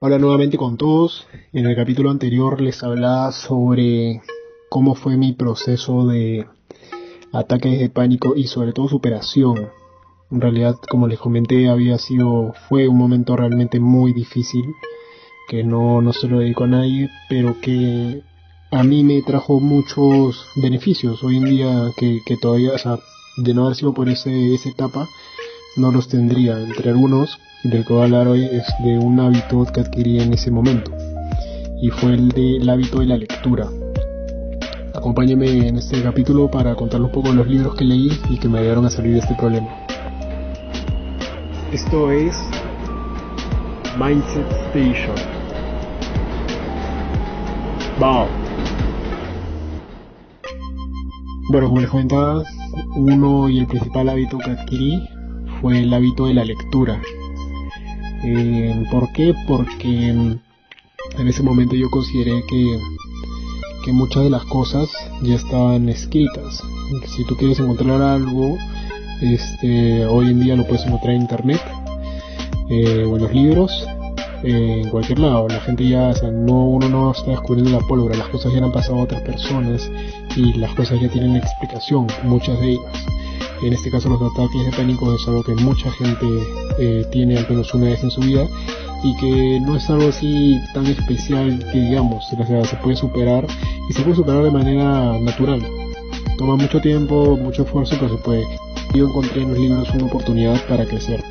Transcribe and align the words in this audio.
Hola 0.00 0.18
nuevamente 0.18 0.58
con 0.58 0.76
todos. 0.76 1.26
En 1.52 1.66
el 1.66 1.76
capítulo 1.76 2.10
anterior 2.10 2.60
les 2.60 2.82
hablaba 2.82 3.30
sobre 3.30 4.20
cómo 4.68 4.96
fue 4.96 5.16
mi 5.16 5.32
proceso 5.32 6.06
de 6.06 6.46
ataques 7.32 7.78
de 7.78 7.88
pánico 7.88 8.34
y 8.36 8.48
sobre 8.48 8.72
todo 8.72 8.88
superación. 8.88 9.70
En 10.32 10.40
realidad, 10.40 10.74
como 10.90 11.06
les 11.06 11.20
comenté, 11.20 11.68
había 11.68 11.96
sido, 11.98 12.52
fue 12.68 12.88
un 12.88 12.98
momento 12.98 13.36
realmente 13.36 13.78
muy 13.78 14.12
difícil, 14.12 14.64
que 15.48 15.62
no, 15.62 16.02
no 16.02 16.12
se 16.12 16.26
lo 16.26 16.40
dedico 16.40 16.64
a 16.64 16.68
nadie, 16.68 17.08
pero 17.28 17.60
que 17.60 18.20
a 18.72 18.82
mí 18.82 19.04
me 19.04 19.22
trajo 19.22 19.60
muchos 19.60 20.44
beneficios 20.56 21.22
hoy 21.22 21.36
en 21.36 21.44
día 21.44 21.92
que, 21.96 22.18
que 22.26 22.36
todavía, 22.36 22.72
o 22.72 22.78
sea, 22.78 22.98
de 23.36 23.54
no 23.54 23.62
haber 23.64 23.76
sido 23.76 23.94
por 23.94 24.08
ese, 24.08 24.54
esa 24.54 24.68
etapa, 24.68 25.08
no 25.76 25.90
los 25.90 26.08
tendría. 26.08 26.58
Entre 26.58 26.90
algunos, 26.90 27.38
del 27.64 27.84
que 27.84 27.92
voy 27.92 28.02
a 28.02 28.04
hablar 28.04 28.28
hoy 28.28 28.44
es 28.44 28.64
de 28.84 28.98
un 28.98 29.18
hábito 29.20 29.64
que 29.64 29.80
adquirí 29.80 30.20
en 30.20 30.32
ese 30.32 30.50
momento 30.50 30.92
y 31.80 31.88
fue 31.88 32.14
el 32.14 32.28
del 32.28 32.68
hábito 32.68 33.00
de 33.00 33.06
la 33.06 33.16
lectura. 33.16 33.68
Acompáñenme 34.94 35.68
en 35.68 35.76
este 35.76 36.02
capítulo 36.02 36.50
para 36.50 36.74
contarles 36.74 37.08
un 37.08 37.12
poco 37.12 37.28
de 37.30 37.34
los 37.34 37.46
libros 37.46 37.74
que 37.74 37.84
leí 37.84 38.10
y 38.30 38.38
que 38.38 38.48
me 38.48 38.60
ayudaron 38.60 38.86
a 38.86 38.90
salir 38.90 39.14
de 39.14 39.18
este 39.18 39.34
problema. 39.34 39.68
Esto 41.72 42.10
es 42.10 42.38
Mindset 43.98 44.50
Station. 44.68 45.16
Wow. 47.98 48.26
Bueno, 51.50 51.68
como 51.68 51.80
les 51.80 51.90
comentaba, 51.90 52.42
uno 52.96 53.48
y 53.48 53.58
el 53.58 53.66
principal 53.66 54.08
hábito 54.08 54.38
que 54.38 54.50
adquirí 54.50 55.13
fue 55.64 55.80
el 55.80 55.94
hábito 55.94 56.26
de 56.26 56.34
la 56.34 56.44
lectura. 56.44 57.00
Eh, 58.22 58.84
¿Por 58.92 59.10
qué? 59.12 59.32
Porque 59.48 60.10
en 60.10 60.42
ese 61.26 61.42
momento 61.42 61.74
yo 61.74 61.88
consideré 61.88 62.42
que, 62.46 62.78
que 63.82 63.92
muchas 63.94 64.24
de 64.24 64.28
las 64.28 64.44
cosas 64.44 64.90
ya 65.22 65.36
estaban 65.36 65.88
escritas. 65.88 66.62
Si 67.06 67.24
tú 67.24 67.34
quieres 67.36 67.60
encontrar 67.60 68.02
algo, 68.02 68.58
este, 69.22 70.04
hoy 70.04 70.32
en 70.32 70.40
día 70.40 70.54
lo 70.54 70.66
puedes 70.66 70.84
encontrar 70.84 71.14
en 71.14 71.22
internet 71.22 71.62
eh, 72.68 73.06
o 73.08 73.16
en 73.16 73.22
los 73.22 73.32
libros, 73.32 73.86
eh, 74.42 74.82
en 74.84 74.90
cualquier 74.90 75.20
lado. 75.20 75.48
La 75.48 75.60
gente 75.60 75.88
ya, 75.88 76.10
o 76.10 76.14
sea, 76.14 76.30
no, 76.30 76.62
uno 76.62 76.90
no 76.90 77.12
está 77.12 77.30
descubriendo 77.30 77.70
la 77.70 77.80
pólvora, 77.86 78.14
las 78.18 78.28
cosas 78.28 78.52
ya 78.52 78.62
han 78.62 78.70
pasado 78.70 78.98
a 78.98 79.04
otras 79.04 79.22
personas 79.22 79.90
y 80.36 80.52
las 80.58 80.74
cosas 80.74 81.00
ya 81.00 81.08
tienen 81.08 81.36
explicación, 81.36 82.06
muchas 82.24 82.60
de 82.60 82.72
ellas. 82.72 83.06
En 83.64 83.72
este 83.72 83.90
caso 83.90 84.10
los 84.10 84.20
ataques 84.20 84.62
de 84.66 84.72
pánico 84.72 85.14
es 85.14 85.26
algo 85.26 85.42
que 85.42 85.54
mucha 85.54 85.90
gente 85.92 86.26
eh, 86.78 87.02
tiene 87.10 87.38
al 87.38 87.48
menos 87.48 87.72
una 87.72 87.86
vez 87.86 88.02
en 88.02 88.10
su 88.10 88.20
vida 88.20 88.46
y 89.02 89.16
que 89.16 89.58
no 89.58 89.76
es 89.76 89.88
algo 89.88 90.10
así 90.10 90.58
tan 90.74 90.86
especial 90.86 91.64
que 91.72 91.80
digamos, 91.80 92.30
o 92.30 92.46
sea, 92.46 92.64
se 92.66 92.76
puede 92.76 92.94
superar 92.94 93.46
y 93.88 93.92
se 93.94 94.02
puede 94.02 94.16
superar 94.16 94.44
de 94.44 94.50
manera 94.50 95.18
natural. 95.18 95.66
Toma 96.36 96.56
mucho 96.56 96.78
tiempo, 96.82 97.38
mucho 97.38 97.62
esfuerzo, 97.62 97.96
pero 97.98 98.14
se 98.14 98.22
puede. 98.22 98.44
Yo 98.92 99.06
encontré 99.06 99.40
en 99.40 99.48
los 99.48 99.58
libros 99.58 99.88
una 99.94 100.04
oportunidad 100.04 100.62
para 100.68 100.84
crecer. 100.84 101.24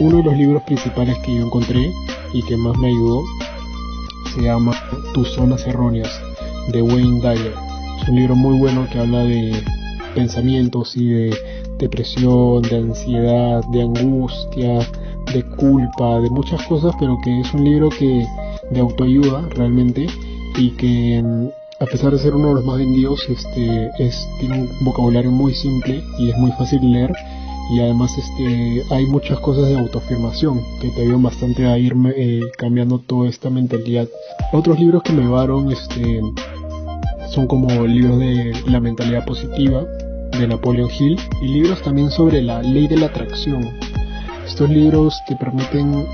Uno 0.00 0.16
de 0.16 0.24
los 0.24 0.36
libros 0.36 0.64
principales 0.64 1.16
que 1.20 1.36
yo 1.36 1.46
encontré 1.46 1.92
y 2.32 2.42
que 2.42 2.56
más 2.56 2.76
me 2.78 2.88
ayudó 2.88 3.22
se 4.34 4.42
llama 4.42 4.72
Tus 5.14 5.28
zonas 5.34 5.64
erróneas 5.68 6.10
de 6.72 6.82
Wayne 6.82 7.20
Dyer. 7.20 7.54
Es 8.02 8.08
un 8.08 8.16
libro 8.16 8.34
muy 8.34 8.58
bueno 8.58 8.88
que 8.90 8.98
habla 8.98 9.20
de 9.20 9.62
pensamientos 10.14 10.96
y 10.96 11.08
de 11.08 11.36
depresión, 11.78 12.62
de 12.62 12.76
ansiedad, 12.76 13.62
de 13.72 13.82
angustia, 13.82 14.78
de 15.32 15.42
culpa, 15.56 16.20
de 16.20 16.30
muchas 16.30 16.64
cosas, 16.66 16.94
pero 16.98 17.18
que 17.24 17.40
es 17.40 17.52
un 17.54 17.64
libro 17.64 17.88
que 17.90 18.26
de 18.70 18.80
autoayuda 18.80 19.48
realmente 19.50 20.06
y 20.56 20.70
que 20.72 21.22
a 21.80 21.86
pesar 21.86 22.12
de 22.12 22.18
ser 22.18 22.34
uno 22.34 22.48
de 22.48 22.54
los 22.54 22.64
más 22.64 22.78
vendidos, 22.78 23.28
este 23.28 23.90
es 23.98 24.28
tiene 24.38 24.60
un 24.60 24.84
vocabulario 24.84 25.30
muy 25.30 25.52
simple 25.52 26.02
y 26.18 26.30
es 26.30 26.36
muy 26.36 26.52
fácil 26.52 26.92
leer 26.92 27.12
y 27.72 27.80
además 27.80 28.16
este 28.18 28.82
hay 28.90 29.06
muchas 29.06 29.40
cosas 29.40 29.66
de 29.66 29.78
autoafirmación 29.78 30.60
que 30.80 30.90
te 30.90 31.02
ayudan 31.02 31.22
bastante 31.22 31.66
a 31.66 31.78
irme 31.78 32.12
eh, 32.16 32.40
cambiando 32.58 32.98
toda 32.98 33.28
esta 33.28 33.50
mentalidad. 33.50 34.08
Otros 34.52 34.78
libros 34.78 35.02
que 35.02 35.12
me 35.12 35.22
llevaron 35.22 35.72
este 35.72 36.20
son 37.32 37.46
como 37.46 37.86
libros 37.86 38.18
de 38.18 38.52
la 38.66 38.78
mentalidad 38.78 39.24
positiva 39.24 39.84
de 40.38 40.46
Napoleon 40.46 40.90
Hill 40.90 41.18
y 41.40 41.48
libros 41.48 41.80
también 41.82 42.10
sobre 42.10 42.42
la 42.42 42.62
ley 42.62 42.88
de 42.88 42.98
la 42.98 43.06
atracción. 43.06 43.70
Estos 44.46 44.68
libros 44.68 45.14
te 45.26 45.36
permiten 45.36 46.06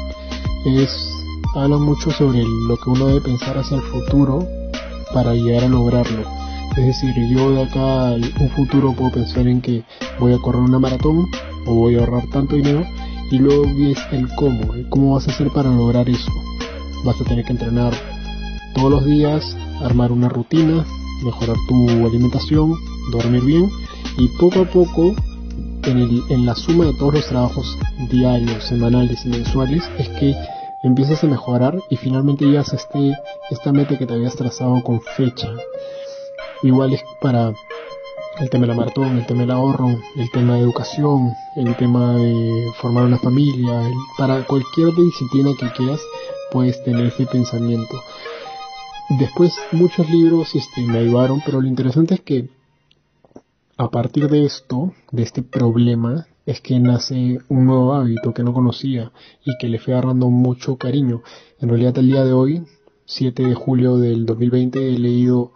es 0.65 1.13
hablan 1.57 1.83
mucho 1.83 2.11
sobre 2.13 2.43
lo 2.69 2.77
que 2.77 2.91
uno 2.91 3.07
debe 3.07 3.21
pensar 3.21 3.59
hacia 3.59 3.79
el 3.79 3.83
futuro 3.83 4.47
para 5.13 5.35
llegar 5.35 5.65
a 5.65 5.69
lograrlo. 5.69 6.23
Es 6.77 6.87
decir, 6.87 7.15
yo 7.31 7.51
de 7.51 7.63
acá 7.63 8.13
un 8.41 8.51
futuro 8.51 8.93
puedo 8.93 9.11
pensar 9.11 9.49
en 9.49 9.61
que 9.61 9.83
voy 10.21 10.35
a 10.35 10.39
correr 10.39 10.61
una 10.61 10.79
maratón 10.79 11.27
o 11.67 11.75
voy 11.75 11.97
a 11.97 12.01
ahorrar 12.01 12.29
tanto 12.31 12.55
dinero 12.55 12.85
y 13.33 13.39
luego 13.39 13.65
ves 13.65 13.99
el 14.13 14.29
cómo, 14.37 14.73
cómo 14.89 15.15
vas 15.15 15.27
a 15.27 15.33
hacer 15.33 15.49
para 15.51 15.71
lograr 15.71 16.09
eso. 16.09 16.31
Vas 17.05 17.21
a 17.21 17.25
tener 17.25 17.45
que 17.45 17.53
entrenar 17.53 17.93
todos 18.75 18.91
los 18.91 19.05
días, 19.05 19.57
armar 19.83 20.13
una 20.13 20.29
rutina, 20.29 20.85
mejorar 21.23 21.57
tu 21.69 22.07
alimentación, 22.07 22.75
dormir 23.11 23.45
bien 23.45 23.71
y 24.17 24.29
poco 24.39 24.61
a 24.61 24.65
poco 24.65 25.15
en, 25.85 26.23
en, 26.29 26.47
la 26.47 26.55
suma 26.55 26.87
de 26.87 26.95
todos 26.95 27.15
los 27.15 27.27
trabajos 27.27 27.79
diarios, 28.11 28.65
semanales 28.65 29.25
y 29.25 29.29
mensuales 29.29 29.83
es 29.99 30.09
que 30.11 30.35
empiezas 30.83 31.23
a 31.25 31.27
mejorar 31.27 31.79
y 31.91 31.97
finalmente 31.97 32.45
llegas 32.45 32.73
a 32.73 32.77
este, 32.77 33.17
esta 33.51 33.73
meta 33.73 33.99
que 33.99 34.07
te 34.07 34.15
habías 34.15 34.37
trazado 34.37 34.83
con 34.83 35.01
fecha. 35.01 35.51
Igual 36.63 36.93
es 36.93 37.03
para 37.21 37.53
el 38.41 38.51
tema 38.51 38.63
de 38.63 38.69
la 38.69 38.75
maratón, 38.75 39.19
el 39.19 39.27
tema 39.27 39.41
del 39.41 39.51
ahorro, 39.51 39.89
el 40.17 40.31
tema 40.31 40.55
de 40.55 40.61
educación, 40.61 41.33
el 41.57 41.75
tema 41.77 42.15
de 42.15 42.71
formar 42.81 43.05
una 43.05 43.19
familia, 43.19 43.91
para 44.17 44.45
cualquier 44.45 44.95
disciplina 44.95 45.51
que 45.59 45.71
quieras 45.73 46.01
puedes 46.51 46.83
tener 46.85 47.07
ese 47.07 47.27
pensamiento. 47.27 48.01
Después 49.09 49.57
muchos 49.73 50.09
libros 50.11 50.55
este, 50.55 50.83
me 50.83 50.99
ayudaron, 50.99 51.41
pero 51.45 51.61
lo 51.61 51.67
interesante 51.67 52.15
es 52.15 52.21
que 52.21 52.51
a 53.79 53.91
partir 53.91 54.29
de 54.29 54.45
esto, 54.45 54.93
de 55.13 55.23
este 55.23 55.43
problema, 55.43 56.27
es 56.45 56.61
que 56.61 56.79
nace 56.81 57.39
un 57.49 57.67
nuevo 57.67 57.95
hábito 57.95 58.35
que 58.35 58.43
no 58.43 58.53
conocía 58.53 59.13
y 59.45 59.57
que 59.59 59.69
le 59.69 59.79
fui 59.79 59.93
agarrando 59.93 60.29
mucho 60.29 60.77
cariño. 60.77 61.23
En 61.61 61.69
realidad 61.69 61.97
el 61.99 62.09
día 62.09 62.25
de 62.25 62.33
hoy, 62.33 62.65
7 63.07 63.45
de 63.45 63.55
julio 63.55 63.97
del 63.97 64.27
2020, 64.27 64.95
he 64.95 64.99
leído 64.99 65.53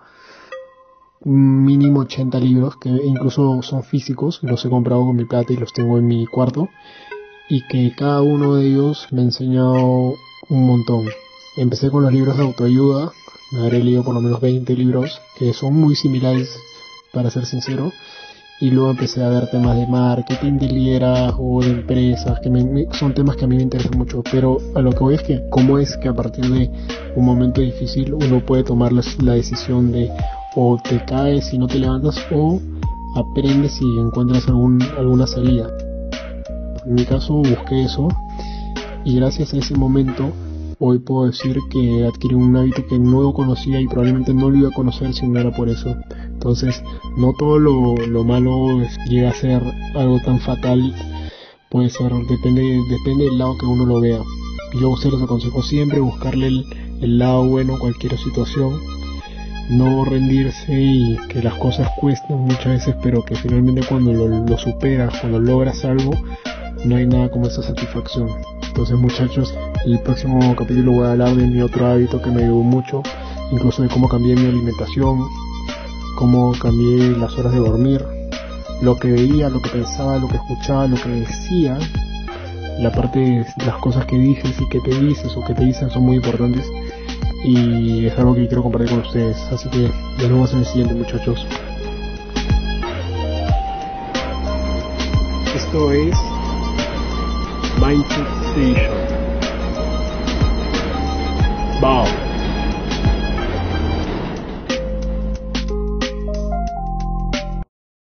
mínimo 1.25 2.01
80 2.01 2.39
libros 2.41 2.77
que 2.77 2.89
incluso 2.89 3.63
son 3.63 3.85
físicos, 3.85 4.41
los 4.43 4.65
he 4.65 4.71
comprado 4.71 5.05
con 5.05 5.17
mi 5.17 5.25
plata 5.25 5.53
y 5.53 5.57
los 5.57 5.73
tengo 5.73 5.99
en 5.99 6.07
mi 6.07 6.27
cuarto 6.27 6.69
y 7.49 7.67
que 7.69 7.95
cada 7.97 8.23
uno 8.23 8.55
de 8.55 8.67
ellos 8.67 9.09
me 9.11 9.21
ha 9.21 9.25
enseñado 9.25 10.15
un 10.49 10.67
montón. 10.67 11.07
Empecé 11.57 11.91
con 11.91 12.03
los 12.03 12.13
libros 12.13 12.37
de 12.37 12.45
autoayuda, 12.45 13.13
me 13.53 13.61
habré 13.61 13.83
leído 13.83 14.03
por 14.03 14.15
lo 14.15 14.21
menos 14.21 14.41
20 14.41 14.75
libros 14.75 15.21
que 15.39 15.53
son 15.53 15.75
muy 15.75 15.95
similares 15.95 16.49
para 17.13 17.31
ser 17.31 17.47
sincero 17.47 17.93
y 18.61 18.71
luego 18.71 18.93
empecé 18.93 19.25
a 19.25 19.29
ver 19.29 19.51
temas 19.51 19.77
de 19.77 19.89
marketing, 19.89 20.53
de 20.53 20.69
liderazgo, 20.69 21.63
de 21.63 21.71
empresas, 21.71 22.39
que 22.41 22.87
son 22.93 23.13
temas 23.13 23.37
que 23.37 23.45
a 23.45 23.49
mí 23.49 23.57
me 23.57 23.63
interesan 23.63 23.99
mucho, 23.99 24.23
pero 24.31 24.59
a 24.77 24.81
lo 24.81 24.93
que 24.93 25.01
voy 25.01 25.15
es 25.17 25.23
que 25.23 25.43
cómo 25.51 25.79
es 25.79 25.97
que 25.97 26.09
a 26.09 26.15
partir 26.15 26.49
de 26.49 26.71
un 27.17 27.25
momento 27.25 27.61
difícil 27.61 28.15
uno 28.15 28.39
puede 28.47 28.63
tomar 28.63 28.93
la, 28.93 29.03
la 29.25 29.33
decisión 29.33 29.91
de 29.91 30.11
o 30.55 30.79
te 30.83 31.05
caes 31.05 31.53
y 31.53 31.59
no 31.59 31.67
te 31.67 31.81
levantas 31.81 32.17
o 32.31 32.61
aprendes 33.17 33.81
y 33.81 33.99
encuentras 33.99 34.47
algún, 34.47 34.81
alguna 34.97 35.27
salida. 35.27 35.69
En 36.87 36.95
mi 36.95 37.05
caso 37.05 37.35
busqué 37.35 37.83
eso 37.83 38.09
y 39.05 39.17
gracias 39.17 39.53
a 39.55 39.57
ese 39.57 39.75
momento 39.75 40.33
hoy 40.85 40.99
puedo 40.99 41.27
decir 41.27 41.57
que 41.71 42.05
adquirí 42.05 42.35
un 42.35 42.57
hábito 42.57 42.85
que 42.89 42.99
no 42.99 43.33
conocía 43.33 43.81
y 43.81 43.87
probablemente 43.87 44.35
no 44.35 44.51
lo 44.51 44.59
iba 44.59 44.69
a 44.69 44.73
conocer 44.73 45.15
si 45.15 45.29
no 45.29 45.39
era 45.39 45.53
por 45.53 45.69
eso. 45.69 45.97
Entonces, 46.27 46.83
no 47.17 47.33
todo 47.35 47.61
lo, 47.61 47.95
lo 47.95 48.25
malo 48.25 48.81
llega 49.09 49.31
a 49.31 49.35
ser 49.35 49.63
algo 49.95 50.19
tan 50.25 50.41
fatal. 50.41 50.93
Puede 51.71 51.89
ser, 51.89 52.13
depende, 52.29 52.81
depende 52.91 53.27
del 53.27 53.39
lado 53.39 53.57
que 53.59 53.67
uno 53.67 53.87
lo 53.87 54.01
vea. 54.01 54.19
Yo 54.81 54.97
se 54.97 55.09
los 55.09 55.23
aconsejo 55.23 55.63
siempre 55.63 56.01
buscarle 56.01 56.49
el, 56.49 56.65
el 57.01 57.19
lado 57.19 57.47
bueno 57.47 57.77
a 57.77 57.79
cualquier 57.79 58.19
situación. 58.19 58.81
No 59.71 60.05
rendirse 60.05 60.83
y 60.83 61.17
que 61.29 61.43
las 61.43 61.55
cosas 61.55 61.89
cuesten 62.01 62.39
muchas 62.39 62.67
veces, 62.67 62.97
pero 63.01 63.25
que 63.25 63.37
finalmente 63.37 63.87
cuando 63.89 64.13
lo, 64.13 64.27
lo 64.45 64.59
superas, 64.59 65.17
cuando 65.21 65.39
logras 65.39 65.85
algo, 65.85 66.11
no 66.85 66.97
hay 66.97 67.07
nada 67.07 67.31
como 67.31 67.47
esa 67.47 67.63
satisfacción. 67.63 68.29
Entonces 68.67 68.97
muchachos, 68.97 69.55
el 69.85 69.99
próximo 70.01 70.55
capítulo 70.57 70.93
voy 70.93 71.07
a 71.07 71.13
hablar 71.13 71.37
de 71.37 71.47
mi 71.47 71.61
otro 71.61 71.87
hábito 71.87 72.21
que 72.21 72.31
me 72.31 72.43
ayudó 72.43 72.63
mucho, 72.63 73.03
incluso 73.51 73.83
de 73.83 73.89
cómo 73.89 74.09
cambié 74.09 74.35
mi 74.35 74.47
alimentación, 74.47 75.27
cómo 76.17 76.53
cambié 76.61 77.17
las 77.17 77.33
horas 77.39 77.53
de 77.53 77.59
dormir, 77.59 78.05
lo 78.81 78.97
que 78.99 79.13
veía, 79.13 79.49
lo 79.49 79.61
que 79.61 79.71
pensaba, 79.71 80.19
lo 80.19 80.29
que 80.29 80.37
escuchaba, 80.37 80.87
lo 80.87 80.97
que 80.97 81.09
decía, 81.09 81.79
la 82.79 82.91
parte 82.91 83.19
de 83.21 83.47
las 83.65 83.77
cosas 83.77 84.07
que 84.07 84.19
dices 84.19 84.57
y 84.61 84.69
que 84.69 84.81
te 84.81 84.99
dices 84.99 85.37
o 85.37 85.45
que 85.45 85.55
te 85.55 85.65
dicen 85.65 85.91
son 85.91 86.05
muy 86.05 86.17
importantes 86.17 86.67
y 87.45 88.07
es 88.07 88.19
algo 88.19 88.35
que 88.35 88.47
quiero 88.47 88.63
compartir 88.63 88.91
con 88.91 89.01
ustedes. 89.01 89.37
Así 89.53 89.69
que 89.69 89.91
nos 90.19 90.29
vemos 90.29 90.53
en 90.53 90.61
el 90.61 90.67
siguiente 90.67 90.95
muchachos. 90.95 91.47
Esto 95.55 95.93
es 95.93 96.32
Mindset 97.79 98.29
Station. 98.53 99.02